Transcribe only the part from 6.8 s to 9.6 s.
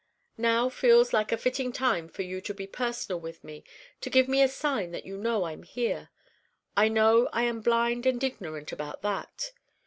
know I am blind and ignorant about that.